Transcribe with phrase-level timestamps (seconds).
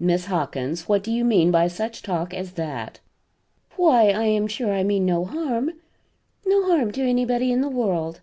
[0.00, 2.98] "Miss Hawkins, what do you mean by such talk as that?"
[3.76, 5.70] "Why I am sure I mean no harm
[6.44, 8.20] no harm to anybody in the world.